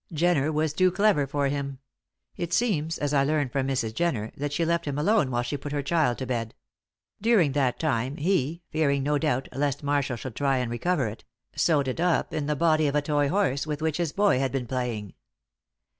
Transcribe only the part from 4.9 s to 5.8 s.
alone while she put